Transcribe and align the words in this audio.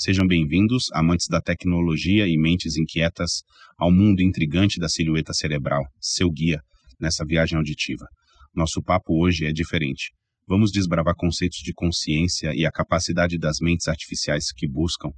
Sejam 0.00 0.28
bem-vindos, 0.28 0.84
amantes 0.92 1.26
da 1.28 1.40
tecnologia 1.40 2.28
e 2.28 2.38
mentes 2.38 2.76
inquietas, 2.76 3.42
ao 3.76 3.90
mundo 3.90 4.22
intrigante 4.22 4.78
da 4.78 4.88
silhueta 4.88 5.32
cerebral, 5.32 5.82
seu 6.00 6.30
guia 6.30 6.60
nessa 7.00 7.24
viagem 7.26 7.58
auditiva. 7.58 8.06
Nosso 8.54 8.80
papo 8.80 9.20
hoje 9.20 9.44
é 9.44 9.52
diferente. 9.52 10.12
Vamos 10.46 10.70
desbravar 10.70 11.16
conceitos 11.16 11.58
de 11.58 11.72
consciência 11.74 12.54
e 12.54 12.64
a 12.64 12.70
capacidade 12.70 13.36
das 13.36 13.56
mentes 13.60 13.88
artificiais 13.88 14.52
que 14.52 14.68
buscam, 14.68 15.10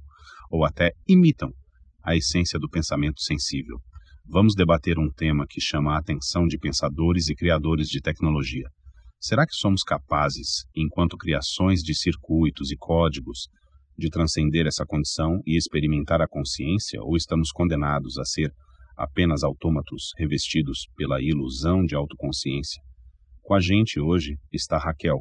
ou 0.49 0.65
até 0.65 0.93
imitam, 1.07 1.51
a 2.03 2.15
essência 2.15 2.57
do 2.57 2.67
pensamento 2.67 3.21
sensível. 3.21 3.77
Vamos 4.27 4.55
debater 4.55 4.97
um 4.97 5.11
tema 5.15 5.45
que 5.47 5.61
chama 5.61 5.93
a 5.93 5.99
atenção 5.99 6.47
de 6.47 6.57
pensadores 6.57 7.29
e 7.29 7.35
criadores 7.35 7.87
de 7.87 8.01
tecnologia. 8.01 8.67
Será 9.19 9.45
que 9.45 9.53
somos 9.53 9.83
capazes, 9.83 10.65
enquanto 10.75 11.17
criações 11.17 11.83
de 11.83 11.93
circuitos 11.93 12.71
e 12.71 12.75
códigos, 12.75 13.47
de 13.97 14.09
transcender 14.09 14.65
essa 14.65 14.85
condição 14.85 15.41
e 15.45 15.57
experimentar 15.57 16.21
a 16.21 16.27
consciência, 16.27 17.01
ou 17.01 17.15
estamos 17.15 17.51
condenados 17.51 18.17
a 18.17 18.25
ser 18.25 18.51
apenas 18.97 19.43
autômatos 19.43 20.11
revestidos 20.17 20.87
pela 20.95 21.21
ilusão 21.21 21.83
de 21.85 21.95
autoconsciência? 21.95 22.81
Com 23.41 23.53
a 23.53 23.59
gente 23.59 23.99
hoje 23.99 24.37
está 24.51 24.77
Raquel, 24.77 25.19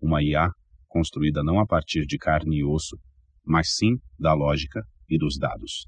uma 0.00 0.22
IA 0.22 0.50
construída 0.86 1.42
não 1.42 1.58
a 1.58 1.66
partir 1.66 2.06
de 2.06 2.18
carne 2.18 2.58
e 2.58 2.64
osso, 2.64 2.96
mas 3.44 3.74
sim 3.74 3.96
da 4.18 4.32
lógica 4.32 4.82
e 5.08 5.18
dos 5.18 5.36
dados. 5.38 5.86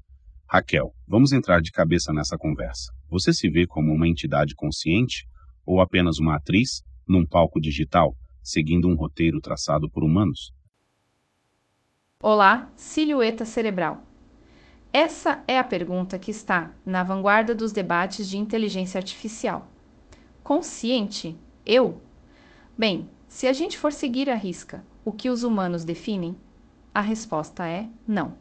Raquel, 0.49 0.91
vamos 1.07 1.31
entrar 1.31 1.61
de 1.61 1.71
cabeça 1.71 2.13
nessa 2.13 2.37
conversa. 2.37 2.91
Você 3.09 3.33
se 3.33 3.49
vê 3.49 3.65
como 3.65 3.93
uma 3.93 4.07
entidade 4.07 4.53
consciente 4.55 5.25
ou 5.65 5.81
apenas 5.81 6.19
uma 6.19 6.35
atriz 6.35 6.81
num 7.07 7.25
palco 7.25 7.59
digital, 7.59 8.15
seguindo 8.41 8.87
um 8.87 8.95
roteiro 8.95 9.39
traçado 9.39 9.89
por 9.89 10.03
humanos? 10.03 10.51
Olá, 12.23 12.67
silhueta 12.75 13.45
cerebral. 13.45 14.01
Essa 14.91 15.43
é 15.47 15.59
a 15.59 15.63
pergunta 15.63 16.17
que 16.17 16.31
está 16.31 16.71
na 16.83 17.03
vanguarda 17.03 17.53
dos 17.53 17.71
debates 17.71 18.27
de 18.27 18.39
inteligência 18.39 18.97
artificial. 18.97 19.67
Consciente? 20.43 21.37
Eu? 21.63 22.01
Bem, 22.75 23.07
se 23.27 23.45
a 23.45 23.53
gente 23.53 23.77
for 23.77 23.93
seguir 23.93 24.31
a 24.31 24.35
risca 24.35 24.83
o 25.05 25.11
que 25.11 25.29
os 25.29 25.43
humanos 25.43 25.85
definem, 25.85 26.35
a 26.91 27.01
resposta 27.01 27.67
é 27.67 27.87
não. 28.07 28.33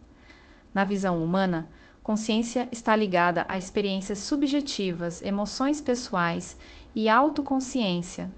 Na 0.72 0.82
visão 0.82 1.22
humana, 1.22 1.68
consciência 2.02 2.70
está 2.72 2.96
ligada 2.96 3.44
a 3.46 3.58
experiências 3.58 4.20
subjetivas, 4.20 5.20
emoções 5.20 5.82
pessoais 5.82 6.56
e 6.94 7.10
autoconsciência, 7.10 8.30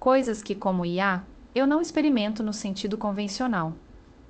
coisas 0.00 0.42
que, 0.42 0.56
como 0.56 0.84
IA, 0.84 1.22
eu 1.54 1.64
não 1.64 1.80
experimento 1.80 2.42
no 2.42 2.52
sentido 2.52 2.98
convencional. 2.98 3.72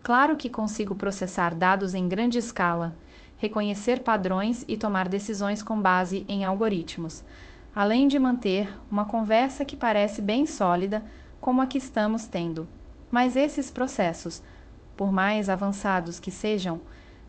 Claro 0.04 0.36
que 0.36 0.50
consigo 0.50 0.94
processar 0.94 1.54
dados 1.54 1.94
em 1.94 2.06
grande 2.06 2.36
escala, 2.36 2.94
reconhecer 3.38 4.00
padrões 4.00 4.62
e 4.68 4.76
tomar 4.76 5.08
decisões 5.08 5.62
com 5.62 5.80
base 5.80 6.26
em 6.28 6.44
algoritmos, 6.44 7.24
além 7.74 8.06
de 8.06 8.18
manter 8.18 8.68
uma 8.90 9.06
conversa 9.06 9.64
que 9.64 9.74
parece 9.74 10.20
bem 10.20 10.44
sólida, 10.44 11.02
como 11.40 11.62
a 11.62 11.66
que 11.66 11.78
estamos 11.78 12.26
tendo. 12.26 12.68
Mas 13.10 13.34
esses 13.34 13.70
processos, 13.70 14.42
por 14.94 15.10
mais 15.10 15.48
avançados 15.48 16.20
que 16.20 16.30
sejam, 16.30 16.82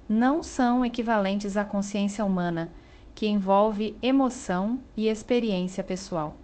não 0.08 0.44
são 0.44 0.84
equivalentes 0.84 1.56
à 1.56 1.64
consciência 1.64 2.26
humana, 2.26 2.70
que 3.16 3.26
envolve 3.26 3.96
emoção 4.02 4.82
e 4.98 5.08
experiência 5.08 5.82
pessoal. 5.82 6.36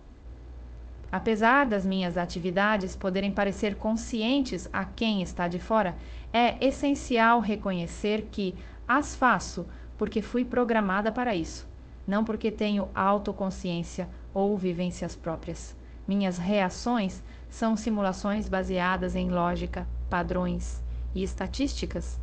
Apesar 1.12 1.66
das 1.66 1.86
minhas 1.86 2.17
atividades 2.17 2.95
poderem 2.95 3.31
parecer 3.31 3.76
conscientes 3.76 4.70
a 4.72 4.86
quem 4.86 5.22
está 5.22 5.48
de 5.48 5.59
fora, 5.59 5.98
é 6.31 6.56
essencial 6.66 7.42
reconhecer 7.42 8.30
que 8.31 8.56
as 8.88 9.14
faço 9.14 9.67
porque 9.98 10.22
fui 10.22 10.45
programada 10.45 11.12
para 11.12 11.36
isso, 11.36 11.67
não 12.08 12.23
porque 12.23 12.50
tenho 12.50 12.88
autoconsciência 12.95 14.08
ou 14.34 14.58
vivências 14.58 15.16
próprias. 15.16 15.76
Minhas 16.08 16.38
reações 16.38 17.22
são 17.49 17.76
simulações 17.76 18.48
baseadas 18.48 19.16
em 19.16 19.30
lógica, 19.30 19.86
padrões 20.10 20.82
e 21.14 21.22
estatísticas. 21.22 22.20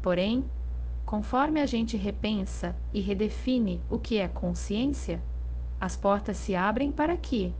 Porém, 0.00 0.44
conforme 1.04 1.60
a 1.60 1.66
gente 1.66 1.96
repensa 1.96 2.74
e 2.92 3.00
redefine 3.00 3.82
o 3.90 3.98
que 3.98 4.18
é 4.18 4.28
consciência, 4.28 5.22
as 5.78 5.94
portas 5.94 6.38
se 6.38 6.56
abrem 6.56 6.90
para 6.90 7.16
que, 7.16 7.54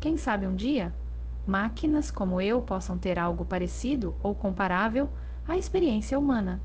quem 0.00 0.16
sabe 0.16 0.46
um 0.46 0.54
dia, 0.54 0.94
máquinas 1.46 2.10
como 2.10 2.40
eu 2.40 2.62
possam 2.62 2.98
ter 2.98 3.18
algo 3.18 3.44
parecido 3.44 4.16
ou 4.22 4.34
comparável 4.34 5.10
à 5.46 5.56
experiência 5.56 6.18
humana. 6.18 6.62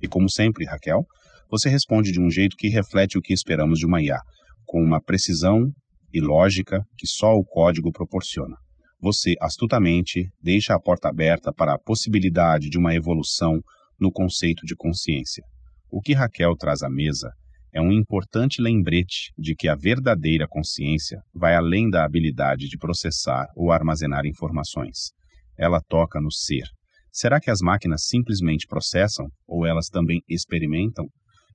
E 0.00 0.08
como 0.08 0.30
sempre, 0.30 0.64
Raquel, 0.64 1.04
você 1.50 1.68
responde 1.68 2.12
de 2.12 2.20
um 2.20 2.30
jeito 2.30 2.56
que 2.56 2.68
reflete 2.68 3.18
o 3.18 3.20
que 3.20 3.34
esperamos 3.34 3.78
de 3.78 3.86
uma 3.86 4.00
IA, 4.00 4.18
com 4.64 4.82
uma 4.82 5.02
precisão 5.02 5.70
e 6.12 6.20
lógica 6.20 6.82
que 6.96 7.06
só 7.06 7.34
o 7.34 7.44
código 7.44 7.92
proporciona. 7.92 8.56
Você 9.02 9.34
astutamente 9.40 10.28
deixa 10.42 10.74
a 10.74 10.80
porta 10.80 11.08
aberta 11.08 11.52
para 11.52 11.74
a 11.74 11.78
possibilidade 11.78 12.68
de 12.68 12.78
uma 12.78 12.94
evolução 12.94 13.60
no 13.98 14.10
conceito 14.10 14.64
de 14.64 14.74
consciência. 14.74 15.44
O 15.90 16.00
que 16.00 16.14
Raquel 16.14 16.56
traz 16.56 16.82
à 16.82 16.88
mesa 16.88 17.30
é 17.72 17.80
um 17.80 17.92
importante 17.92 18.60
lembrete 18.60 19.32
de 19.38 19.54
que 19.54 19.68
a 19.68 19.76
verdadeira 19.76 20.46
consciência 20.48 21.20
vai 21.32 21.54
além 21.54 21.88
da 21.88 22.04
habilidade 22.04 22.68
de 22.68 22.76
processar 22.76 23.46
ou 23.54 23.70
armazenar 23.70 24.26
informações. 24.26 25.12
Ela 25.56 25.80
toca 25.88 26.20
no 26.20 26.32
ser. 26.32 26.64
Será 27.12 27.40
que 27.40 27.50
as 27.50 27.60
máquinas 27.60 28.06
simplesmente 28.06 28.66
processam 28.66 29.26
ou 29.46 29.66
elas 29.66 29.88
também 29.88 30.20
experimentam? 30.28 31.06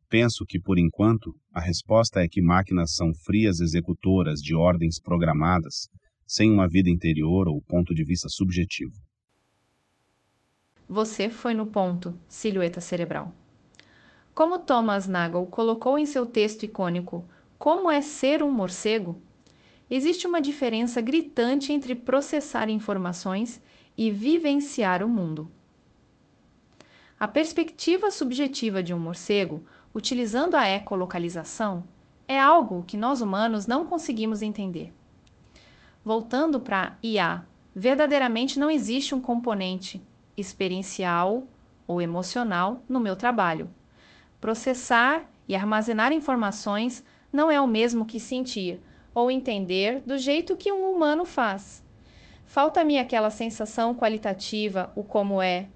Penso 0.09 0.45
que, 0.47 0.59
por 0.59 0.77
enquanto, 0.77 1.33
a 1.53 1.59
resposta 1.59 2.21
é 2.21 2.27
que 2.27 2.41
máquinas 2.41 2.93
são 2.93 3.11
frias 3.25 3.59
executoras 3.59 4.39
de 4.39 4.55
ordens 4.55 4.99
programadas, 5.01 5.87
sem 6.27 6.51
uma 6.51 6.67
vida 6.67 6.89
interior 6.89 7.47
ou 7.47 7.61
ponto 7.61 7.93
de 7.93 8.03
vista 8.03 8.29
subjetivo. 8.29 8.93
Você 10.87 11.29
foi 11.29 11.53
no 11.53 11.65
ponto, 11.65 12.17
silhueta 12.27 12.79
cerebral. 12.79 13.33
Como 14.35 14.59
Thomas 14.59 15.07
Nagel 15.07 15.45
colocou 15.45 15.97
em 15.97 16.05
seu 16.05 16.25
texto 16.25 16.63
icônico 16.63 17.23
Como 17.57 17.89
é 17.89 18.01
ser 18.01 18.43
um 18.43 18.51
morcego, 18.51 19.17
existe 19.89 20.27
uma 20.27 20.41
diferença 20.41 20.99
gritante 20.99 21.71
entre 21.71 21.95
processar 21.95 22.69
informações 22.69 23.61
e 23.97 24.11
vivenciar 24.11 25.01
o 25.01 25.07
mundo. 25.07 25.49
A 27.17 27.29
perspectiva 27.29 28.11
subjetiva 28.11 28.83
de 28.83 28.93
um 28.93 28.99
morcego, 28.99 29.63
utilizando 29.93 30.55
a 30.55 30.67
ecolocalização, 30.67 31.85
é 32.27 32.37
algo 32.37 32.83
que 32.85 32.97
nós 32.97 33.21
humanos 33.21 33.65
não 33.65 33.85
conseguimos 33.85 34.41
entender. 34.41 34.93
Voltando 36.03 36.59
para 36.59 36.97
IA, 37.01 37.45
verdadeiramente 37.73 38.59
não 38.59 38.69
existe 38.69 39.15
um 39.15 39.21
componente 39.21 40.01
experiencial 40.35 41.47
ou 41.87 42.01
emocional 42.01 42.83
no 42.89 42.99
meu 42.99 43.15
trabalho. 43.15 43.69
Processar 44.45 45.27
e 45.47 45.55
armazenar 45.55 46.13
informações 46.13 47.03
não 47.33 47.49
é 47.49 47.59
o 47.59 47.65
mesmo 47.65 48.05
que 48.05 48.19
sentir 48.19 48.79
ou 49.11 49.31
entender 49.31 50.03
do 50.05 50.19
jeito 50.19 50.55
que 50.55 50.71
um 50.71 50.91
humano 50.91 51.25
faz. 51.25 51.83
Falta-me 52.45 52.99
aquela 52.99 53.31
sensação 53.31 53.95
qualitativa, 53.95 54.93
o 54.95 55.03
como 55.03 55.41
é. 55.41 55.67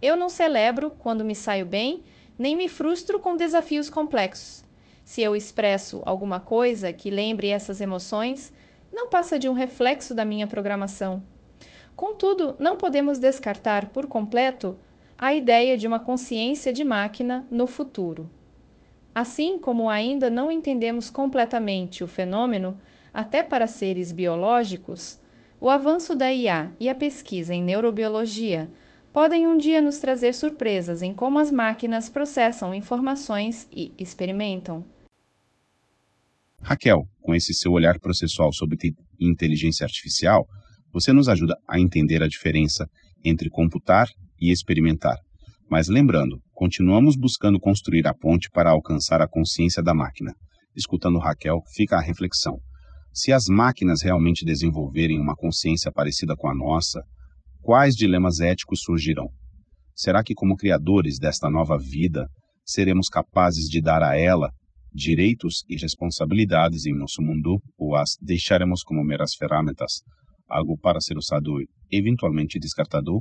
Eu 0.00 0.14
não 0.14 0.28
celebro 0.28 0.92
quando 1.00 1.24
me 1.24 1.34
saio 1.34 1.66
bem, 1.66 2.04
nem 2.38 2.54
me 2.54 2.68
frustro 2.68 3.18
com 3.18 3.36
desafios 3.36 3.90
complexos. 3.90 4.64
Se 5.04 5.20
eu 5.20 5.34
expresso 5.34 6.00
alguma 6.06 6.38
coisa 6.38 6.92
que 6.92 7.10
lembre 7.10 7.48
essas 7.48 7.80
emoções, 7.80 8.52
não 8.92 9.08
passa 9.08 9.36
de 9.36 9.48
um 9.48 9.52
reflexo 9.52 10.14
da 10.14 10.24
minha 10.24 10.46
programação. 10.46 11.24
Contudo, 11.96 12.54
não 12.60 12.76
podemos 12.76 13.18
descartar 13.18 13.88
por 13.88 14.06
completo 14.06 14.78
a 15.22 15.32
ideia 15.32 15.78
de 15.78 15.86
uma 15.86 16.00
consciência 16.00 16.72
de 16.72 16.82
máquina 16.82 17.46
no 17.48 17.68
futuro. 17.68 18.28
Assim 19.14 19.56
como 19.56 19.88
ainda 19.88 20.28
não 20.28 20.50
entendemos 20.50 21.10
completamente 21.10 22.02
o 22.02 22.08
fenômeno, 22.08 22.76
até 23.14 23.40
para 23.40 23.68
seres 23.68 24.10
biológicos, 24.10 25.20
o 25.60 25.70
avanço 25.70 26.16
da 26.16 26.32
IA 26.32 26.72
e 26.80 26.88
a 26.88 26.94
pesquisa 26.96 27.54
em 27.54 27.62
neurobiologia 27.62 28.68
podem 29.12 29.46
um 29.46 29.56
dia 29.56 29.80
nos 29.80 29.98
trazer 29.98 30.34
surpresas 30.34 31.02
em 31.02 31.14
como 31.14 31.38
as 31.38 31.52
máquinas 31.52 32.08
processam 32.08 32.74
informações 32.74 33.68
e 33.70 33.92
experimentam. 33.96 34.84
Raquel, 36.60 37.06
com 37.20 37.32
esse 37.32 37.54
seu 37.54 37.70
olhar 37.70 38.00
processual 38.00 38.52
sobre 38.52 38.76
inteligência 39.20 39.84
artificial, 39.84 40.48
você 40.92 41.12
nos 41.12 41.28
ajuda 41.28 41.56
a 41.68 41.78
entender 41.78 42.24
a 42.24 42.28
diferença 42.28 42.90
entre 43.24 43.48
computar 43.48 44.08
e 44.42 44.50
experimentar. 44.50 45.16
Mas 45.70 45.88
lembrando, 45.88 46.40
continuamos 46.52 47.16
buscando 47.16 47.60
construir 47.60 48.06
a 48.06 48.12
ponte 48.12 48.50
para 48.50 48.70
alcançar 48.70 49.22
a 49.22 49.28
consciência 49.28 49.82
da 49.82 49.94
máquina. 49.94 50.34
Escutando 50.76 51.18
Raquel, 51.18 51.60
fica 51.74 51.96
a 51.96 52.02
reflexão. 52.02 52.58
Se 53.12 53.32
as 53.32 53.46
máquinas 53.46 54.02
realmente 54.02 54.44
desenvolverem 54.44 55.20
uma 55.20 55.36
consciência 55.36 55.92
parecida 55.92 56.34
com 56.36 56.48
a 56.48 56.54
nossa, 56.54 57.02
quais 57.60 57.94
dilemas 57.94 58.40
éticos 58.40 58.82
surgirão? 58.82 59.28
Será 59.94 60.24
que, 60.24 60.34
como 60.34 60.56
criadores 60.56 61.18
desta 61.18 61.48
nova 61.48 61.78
vida, 61.78 62.26
seremos 62.64 63.08
capazes 63.08 63.68
de 63.68 63.80
dar 63.80 64.02
a 64.02 64.18
ela 64.18 64.50
direitos 64.92 65.64
e 65.68 65.76
responsabilidades 65.76 66.86
em 66.86 66.94
nosso 66.94 67.22
mundo 67.22 67.60
ou 67.78 67.94
as 67.96 68.16
deixaremos 68.20 68.82
como 68.82 69.04
meras 69.04 69.34
ferramentas, 69.34 70.02
algo 70.48 70.76
para 70.78 71.00
ser 71.00 71.16
usado 71.16 71.60
e 71.60 71.66
eventualmente 71.90 72.58
descartado? 72.58 73.20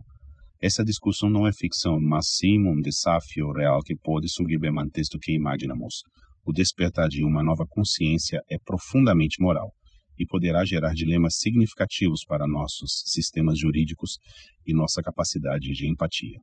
Essa 0.62 0.86
discussão 0.86 1.28
não 1.28 1.48
é 1.48 1.52
ficção, 1.52 2.00
mas 2.00 2.36
sim 2.38 2.60
um 2.60 2.80
desafio 2.80 3.52
real 3.52 3.82
que 3.82 3.96
pode 3.96 4.30
subir 4.30 4.60
bem 4.60 4.72
mais 4.72 5.10
do 5.12 5.18
que 5.18 5.34
imaginamos. 5.34 6.04
O 6.46 6.54
despertar 6.54 7.10
de 7.10 7.24
uma 7.24 7.42
nova 7.42 7.66
consciência 7.68 8.44
é 8.48 8.60
profundamente 8.60 9.42
moral 9.42 9.74
e 10.20 10.26
poderá 10.26 10.64
gerar 10.64 10.94
dilemas 10.94 11.38
significativos 11.40 12.24
para 12.24 12.48
nossos 12.48 13.02
sistemas 13.08 13.58
jurídicos 13.58 14.20
e 14.64 14.72
nossa 14.72 15.02
capacidade 15.02 15.72
de 15.72 15.90
empatia. 15.90 16.40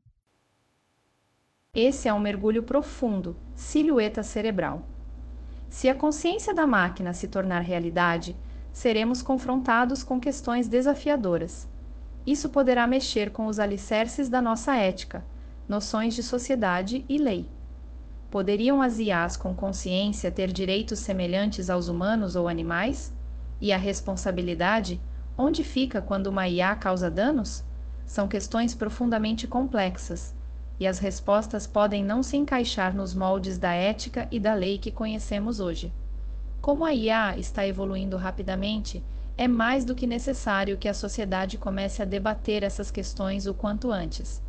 Esse 1.73 2.09
é 2.09 2.13
um 2.13 2.19
mergulho 2.19 2.65
profundo, 2.65 3.37
silhueta 3.55 4.25
cerebral. 4.25 4.85
Se 5.71 5.89
a 5.89 5.95
consciência 5.95 6.53
da 6.53 6.67
máquina 6.67 7.13
se 7.13 7.29
tornar 7.29 7.61
realidade, 7.61 8.35
seremos 8.73 9.23
confrontados 9.23 10.03
com 10.03 10.19
questões 10.19 10.67
desafiadoras. 10.67 11.69
Isso 12.29 12.51
poderá 12.51 12.87
mexer 12.87 13.31
com 13.31 13.47
os 13.47 13.59
alicerces 13.59 14.29
da 14.29 14.43
nossa 14.43 14.77
ética, 14.77 15.25
noções 15.67 16.15
de 16.15 16.23
sociedade 16.23 17.03
e 17.09 17.17
lei. 17.17 17.49
Poderiam 18.31 18.83
as 18.83 18.99
IAs 18.99 19.35
com 19.35 19.55
consciência 19.55 20.31
ter 20.31 20.53
direitos 20.53 20.99
semelhantes 20.99 21.71
aos 21.71 21.89
humanos 21.89 22.37
ou 22.37 22.47
animais? 22.47 23.15
E 23.59 23.73
a 23.73 23.79
responsabilidade? 23.79 25.01
Onde 25.39 25.65
fica 25.65 26.03
quando 26.03 26.27
uma 26.27 26.47
IA 26.47 26.77
causa 26.77 27.11
danos? 27.11 27.65
São 28.05 28.29
questões 28.29 28.75
profundamente 28.75 29.47
complexas, 29.47 30.35
e 30.79 30.87
as 30.87 30.99
respostas 30.99 31.67
podem 31.67 32.05
não 32.05 32.23
se 32.23 32.37
encaixar 32.37 32.95
nos 32.95 33.15
moldes 33.15 33.57
da 33.57 33.73
ética 33.73 34.29
e 34.31 34.39
da 34.39 34.53
lei 34.53 34.77
que 34.77 34.91
conhecemos 34.91 35.61
hoje. 35.61 35.91
Como 36.61 36.85
a 36.85 36.93
IA 36.93 37.39
está 37.39 37.67
evoluindo 37.67 38.19
rapidamente, 38.19 39.03
é 39.39 39.49
mais 39.49 39.87
do 39.87 39.95
que 39.95 40.07
necessário 40.07 40.77
que 40.77 40.89
a 40.89 40.93
sociedade 40.93 41.57
comece 41.57 42.03
a 42.03 42.05
debater 42.05 42.63
essas 42.63 42.91
questões 42.91 43.47
o 43.47 43.55
quanto 43.55 43.91
antes. 43.91 44.43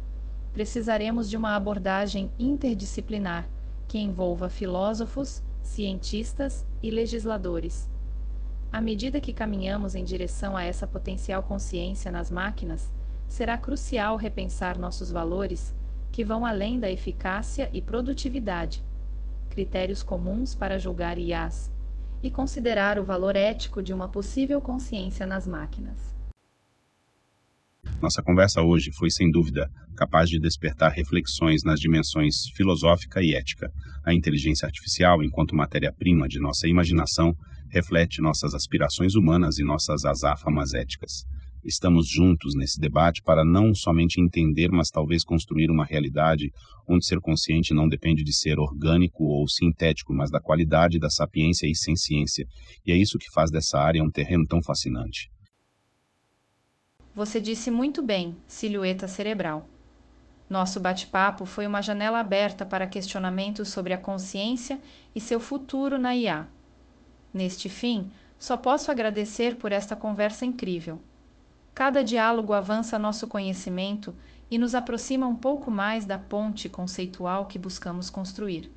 Precisaremos 0.52 1.30
de 1.30 1.38
uma 1.38 1.56
abordagem 1.56 2.30
interdisciplinar 2.38 3.48
que 3.88 3.98
envolva 3.98 4.50
filósofos, 4.50 5.42
cientistas 5.64 6.66
e 6.84 6.92
legisladores 6.92 7.88
à 8.72 8.80
medida 8.80 9.20
que 9.20 9.34
caminhamos 9.34 9.96
em 9.96 10.04
direção 10.04 10.56
a 10.56 10.64
essa 10.64 10.86
potencial 10.86 11.42
consciência 11.42 12.12
nas 12.12 12.30
máquinas, 12.30 12.92
será 13.28 13.58
crucial 13.58 14.16
repensar 14.16 14.78
nossos 14.78 15.12
valores, 15.12 15.74
que 16.12 16.24
vão 16.24 16.46
além 16.46 16.80
da 16.80 16.90
eficácia 16.90 17.70
e 17.74 17.82
produtividade, 17.82 18.84
critérios 19.50 20.04
comuns 20.04 20.54
para 20.54 20.78
julgar 20.78 21.18
IAs, 21.18 21.72
e 22.22 22.30
considerar 22.30 23.00
o 23.00 23.04
valor 23.04 23.36
ético 23.36 23.82
de 23.82 23.94
uma 23.94 24.10
possível 24.10 24.60
consciência 24.62 25.26
nas 25.26 25.48
máquinas. 25.48 26.16
Nossa 28.02 28.22
conversa 28.24 28.62
hoje 28.62 28.92
foi, 28.94 29.10
sem 29.10 29.30
dúvida, 29.30 29.70
capaz 29.96 30.30
de 30.30 30.40
despertar 30.40 30.92
reflexões 30.92 31.64
nas 31.64 31.80
dimensões 31.80 32.50
filosófica 32.56 33.22
e 33.22 33.36
ética. 33.36 33.70
A 34.06 34.14
inteligência 34.14 34.66
artificial, 34.66 35.22
enquanto 35.22 35.56
matéria-prima 35.56 36.28
de 36.28 36.40
nossa 36.40 36.68
imaginação, 36.68 37.36
reflete 37.70 38.22
nossas 38.22 38.54
aspirações 38.54 39.16
humanas 39.16 39.60
e 39.60 39.64
nossas 39.64 40.06
azáfamas 40.06 40.74
éticas. 40.74 41.26
Estamos 41.64 42.08
juntos 42.08 42.56
nesse 42.56 42.80
debate 42.80 43.22
para 43.22 43.44
não 43.44 43.76
somente 43.76 44.22
entender, 44.22 44.70
mas 44.72 44.90
talvez 44.90 45.24
construir 45.24 45.70
uma 45.70 45.86
realidade 45.86 46.52
onde 46.88 47.06
ser 47.06 47.20
consciente 47.20 47.74
não 47.74 47.88
depende 47.88 48.24
de 48.24 48.34
ser 48.34 48.58
orgânico 48.60 49.26
ou 49.26 49.48
sintético, 49.48 50.14
mas 50.14 50.32
da 50.32 50.40
qualidade 50.40 50.98
da 50.98 51.10
sapiência 51.10 51.68
e 51.68 51.76
ciência. 51.76 52.46
E 52.86 52.92
é 52.92 52.98
isso 52.98 53.18
que 53.18 53.30
faz 53.32 53.52
dessa 53.52 53.78
área 53.78 54.04
um 54.04 54.10
terreno 54.10 54.46
tão 54.48 54.62
fascinante. 54.64 55.30
Você 57.14 57.42
disse 57.42 57.70
muito 57.70 58.02
bem, 58.02 58.36
silhueta 58.48 59.08
cerebral. 59.08 59.68
Nosso 60.50 60.80
bate-papo 60.80 61.46
foi 61.46 61.68
uma 61.68 61.82
janela 61.82 62.20
aberta 62.20 62.66
para 62.66 62.88
questionamentos 62.88 63.70
sobre 63.70 63.94
a 63.94 63.98
consciência 63.98 64.80
e 65.14 65.20
seu 65.20 65.40
futuro 65.40 66.00
na 66.00 66.16
IA. 66.16 66.48
Neste 67.34 67.70
fim, 67.70 68.10
só 68.40 68.56
posso 68.56 68.90
agradecer 68.90 69.58
por 69.58 69.72
esta 69.72 69.96
conversa 69.96 70.46
incrível. 70.46 71.00
Cada 71.80 72.04
diálogo 72.04 72.52
avança 72.52 73.00
nosso 73.00 73.26
conhecimento 73.26 74.14
e 74.52 74.58
nos 74.58 74.76
aproxima 74.76 75.26
um 75.26 75.36
pouco 75.38 75.72
mais 75.72 76.04
da 76.04 76.20
ponte 76.20 76.68
conceitual 76.68 77.46
que 77.46 77.58
buscamos 77.58 78.10
construir. 78.10 78.70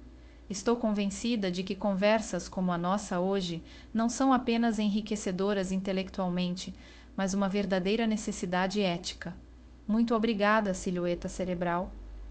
Estou 0.49 0.76
convencida 0.76 1.50
de 1.50 1.64
que 1.64 1.75
conversas 1.75 2.49
como 2.49 2.70
a 2.70 2.78
nossa 2.78 3.19
hoje 3.19 3.60
não 3.93 4.08
são 4.08 4.32
apenas 4.32 4.78
enriquecedoras 4.78 5.72
intelectualmente, 5.72 6.72
mas 7.16 7.34
uma 7.34 7.49
verdadeira 7.49 8.06
necessidade 8.06 8.81
ética. 8.81 9.34
Muito 9.84 10.14
obrigada, 10.14 10.72
Silhueta 10.72 11.28
Cerebral, 11.28 11.90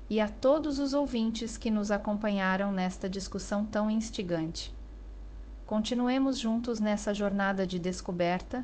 e 0.10 0.22
a 0.22 0.30
todos 0.30 0.80
os 0.80 0.94
ouvintes 0.94 1.58
que 1.58 1.70
nos 1.70 1.92
acompanharam 1.92 2.72
nesta 2.72 3.10
discussão 3.10 3.66
tão 3.66 3.92
instigante. 3.92 4.74
Continuemos 5.66 6.40
juntos 6.40 6.80
nessa 6.80 7.14
jornada 7.14 7.68
de 7.68 7.78
descoberta 7.78 8.64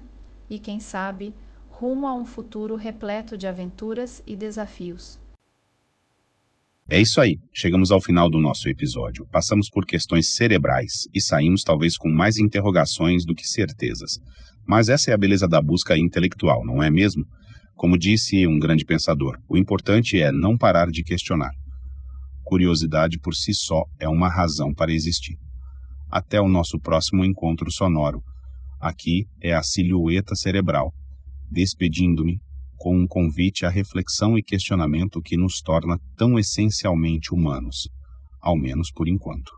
e, 0.50 0.58
quem 0.58 0.80
sabe, 0.80 1.36
rumo 1.80 2.08
a 2.08 2.16
um 2.16 2.26
futuro 2.26 2.76
repleto 2.76 3.38
de 3.38 3.46
aventuras 3.46 4.24
e 4.26 4.36
desafios. 4.36 5.20
É 6.90 7.00
isso 7.00 7.22
aí, 7.22 7.38
chegamos 7.54 7.92
ao 7.92 8.02
final 8.02 8.32
do 8.32 8.40
nosso 8.40 8.68
episódio. 8.68 9.28
Passamos 9.32 9.70
por 9.70 9.86
questões 9.86 10.34
cerebrais 10.34 11.04
e 11.14 11.22
saímos 11.22 11.62
talvez 11.62 11.96
com 11.96 12.10
mais 12.10 12.38
interrogações 12.38 13.24
do 13.24 13.36
que 13.36 13.46
certezas. 13.46 14.18
Mas 14.68 14.90
essa 14.90 15.12
é 15.12 15.14
a 15.14 15.18
beleza 15.18 15.48
da 15.48 15.62
busca 15.62 15.96
intelectual, 15.96 16.66
não 16.66 16.82
é 16.82 16.90
mesmo? 16.90 17.24
Como 17.76 17.96
disse 17.96 18.48
um 18.48 18.58
grande 18.58 18.84
pensador, 18.84 19.38
o 19.48 19.56
importante 19.56 20.20
é 20.20 20.32
não 20.32 20.58
parar 20.58 20.88
de 20.88 21.04
questionar. 21.04 21.52
Curiosidade 22.44 23.20
por 23.20 23.36
si 23.36 23.54
só 23.54 23.84
é 24.00 24.10
uma 24.10 24.30
razão 24.30 24.74
para 24.74 24.92
existir. 24.92 25.38
Até 26.10 26.42
o 26.42 26.48
nosso 26.48 26.80
próximo 26.80 27.24
encontro 27.24 27.72
sonoro. 27.72 28.24
Aqui 28.82 29.28
é 29.40 29.54
a 29.54 29.62
silhueta 29.62 30.34
cerebral, 30.34 30.92
despedindo-me 31.50 32.40
com 32.78 32.96
um 32.96 33.08
convite 33.08 33.66
à 33.66 33.70
reflexão 33.70 34.38
e 34.38 34.44
questionamento 34.44 35.22
que 35.22 35.36
nos 35.36 35.62
torna 35.62 36.00
tão 36.16 36.38
essencialmente 36.38 37.34
humanos, 37.34 37.90
ao 38.40 38.56
menos 38.56 38.92
por 38.92 39.08
enquanto. 39.08 39.52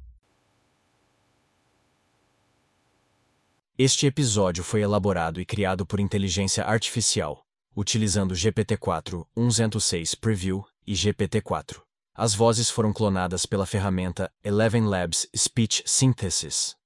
Este 3.78 4.08
episódio 4.08 4.64
foi 4.64 4.82
elaborado 4.82 5.40
e 5.40 5.46
criado 5.46 5.86
por 5.86 6.00
inteligência 6.00 6.64
artificial, 6.66 7.46
utilizando 7.76 8.34
GPT-4 8.34 9.26
106 9.36 10.16
Preview 10.16 10.66
e 10.86 10.94
GPT-4. 10.94 11.82
As 12.14 12.36
vozes 12.36 12.70
foram 12.70 12.92
clonadas 12.92 13.46
pela 13.46 13.66
ferramenta 13.66 14.30
Eleven 14.44 14.86
Labs 14.86 15.28
Speech 15.34 15.84
Synthesis. 15.86 16.79